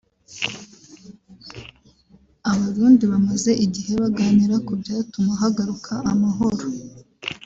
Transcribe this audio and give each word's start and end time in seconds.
Abarundi 2.51 3.03
bamaze 3.11 3.51
igihe 3.65 3.91
baganira 4.01 4.55
ku 4.65 4.73
byatuma 4.81 5.31
hagaruka 5.41 5.93
amahoro 6.11 6.65